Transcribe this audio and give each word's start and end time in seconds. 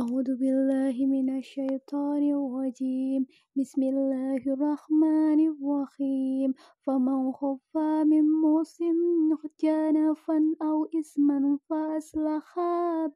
أعوذ 0.00 0.30
بالله 0.40 1.06
من 1.06 1.38
الشيطان 1.38 2.22
الرجيم. 2.22 3.26
بسم 3.56 3.82
الله 3.82 4.42
الرحمن 4.46 5.40
الرحيم. 5.52 6.54
فمن 6.86 7.32
خف 7.32 7.76
من 8.06 8.24
موص 8.30 8.78
جنفا 9.62 10.54
أو 10.62 10.86
إثما 11.00 11.58
فأصلح 11.68 12.54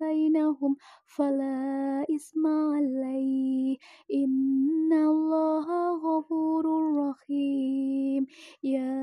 بينهم 0.01 0.77
فلا 1.07 2.07
إثم 2.17 2.47
عليه. 2.47 3.77
إن 4.15 4.93
الله 4.93 5.67
غفور 6.07 6.65
رحيم. 6.97 8.27
يا 8.63 8.99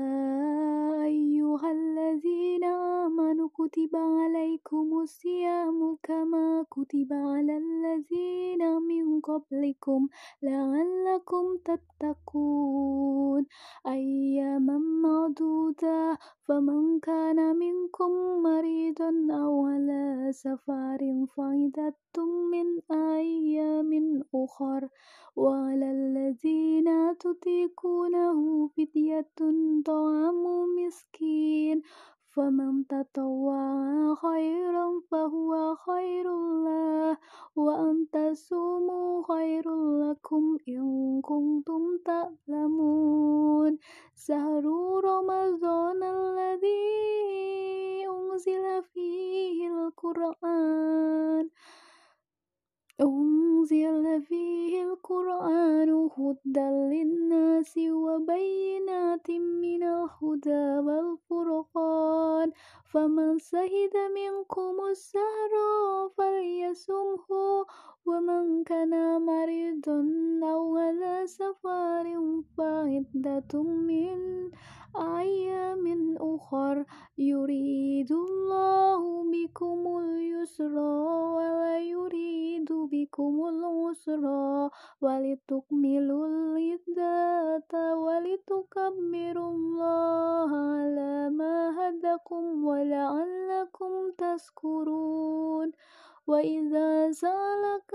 أيها 1.04 1.68
الذين 1.72 2.64
آمنوا 2.64 3.48
كتب 3.48 3.96
عليكم 3.96 4.86
الصيام 5.02 5.49
كما 6.02 6.64
كتب 6.70 7.12
على 7.12 7.56
الذين 7.58 8.62
من 8.88 9.20
قبلكم 9.20 10.08
لعلكم 10.42 11.56
تتقون. 11.64 13.46
أياما 13.86 14.78
معدودة 14.78 16.18
فمن 16.48 17.00
كان 17.00 17.56
منكم 17.56 18.10
مريضا 18.42 19.10
أو 19.30 19.66
على 19.66 20.28
سفر 20.32 21.26
فعدة 21.36 22.24
من 22.52 22.96
أيام 22.96 24.22
أخر. 24.34 24.88
وعلى 25.36 25.90
الذين 25.90 27.18
تطيقونه 27.18 28.68
فدية 28.68 29.30
طعام 29.86 30.44
مسكين. 30.76 31.82
فمن 32.34 32.86
تطوع 32.86 34.14
خيرا 34.14 35.00
فهو 35.10 35.76
خير 35.76 36.26
له 36.64 37.18
وأن 37.56 38.06
تصوموا 38.12 39.22
خير 39.28 39.66
لكم 40.02 40.56
إن 40.68 41.20
كنتم 41.22 41.98
تعلمون 42.04 43.78
شهر 44.16 44.64
رمضان 45.04 46.02
الذي 46.02 46.86
أنزل 48.08 48.82
فيه 48.82 49.68
القرآن 49.68 51.48
أنزل 53.00 54.22
فيه 54.22 54.82
القرآن 54.82 56.10
هدى 56.16 56.70
للناس 56.92 57.78
وبينات 57.78 59.30
من 59.30 59.82
الهدى 59.82 60.78
والفرقان 60.86 61.99
فمن 62.92 63.38
شهد 63.38 63.94
منكم 64.14 64.74
الشهر 64.90 65.52
فليصمه 66.16 67.28
ومن 68.06 68.64
كان 68.64 69.22
مريضا 69.22 70.00
أو 70.42 70.76
على 70.76 71.26
سفر 71.26 72.06
فعدة 72.56 73.62
من 73.62 74.50
أيام 74.96 76.16
أخر. 76.20 76.84
يريد 77.20 78.12
الله 78.12 79.02
بكم 79.32 79.98
اليسر 79.98 80.78
ولا 81.36 81.78
يريد 81.78 82.72
بكم 82.72 83.34
العسر 83.48 84.24
ولتكملوا 85.00 86.26
العدة 86.26 87.72
ولتكبروا 87.96 89.50
الله 89.50 90.50
على 90.56 91.30
ما 91.30 91.56
هدكم 92.10 92.64
ولعلكم 92.64 94.10
تشكرون 94.18 95.72
وإذا 96.26 97.12
سألك 97.12 97.94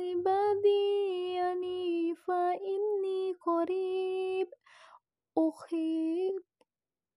عبادي 0.00 1.40
أني 1.40 2.14
فإني 2.14 3.32
قريب 3.46 4.48
أحب 5.38 6.42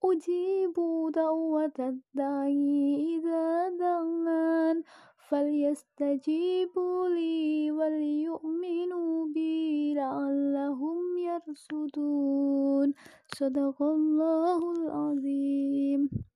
أجيب 0.03 0.73
دعوة 1.13 1.73
الداعي 1.79 2.95
إذا 3.15 3.69
دعان 3.69 4.83
فليستجيبوا 5.29 7.07
لي 7.07 7.71
وليؤمنوا 7.71 9.25
بي 9.33 9.93
لعلهم 9.93 11.17
يرشدون. 11.17 12.93
صدق 13.37 13.81
الله 13.81 14.71
العظيم. 14.71 16.28